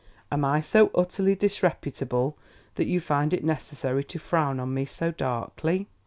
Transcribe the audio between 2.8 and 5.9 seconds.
you find it necessary to frown on me so darkly?"